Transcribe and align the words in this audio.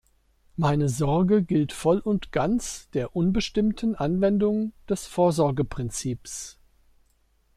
Meine 0.55 0.89
Sorge 0.89 1.43
gilt 1.43 1.73
voll 1.73 1.99
und 1.99 2.31
ganz 2.31 2.89
der 2.89 3.15
unbestimmten 3.15 3.93
Anwendung 3.93 4.73
des 4.89 5.05
Vorsorgeprinzips. 5.05 6.57